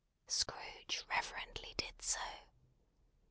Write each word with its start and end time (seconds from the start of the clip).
Scrooge 0.25 1.03
reverently 1.11 1.75
did 1.77 2.01
so. 2.01 2.19